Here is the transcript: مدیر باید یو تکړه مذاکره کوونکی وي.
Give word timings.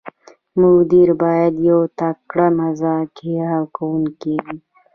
مدیر 0.59 1.09
باید 1.21 1.53
یو 1.69 1.79
تکړه 1.99 2.47
مذاکره 2.59 3.51
کوونکی 3.75 4.35
وي. 4.43 4.55